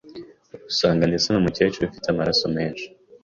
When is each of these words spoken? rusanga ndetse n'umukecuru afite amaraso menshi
rusanga 0.65 1.03
ndetse 1.09 1.27
n'umukecuru 1.29 1.83
afite 1.85 2.07
amaraso 2.09 2.45
menshi 2.55 2.85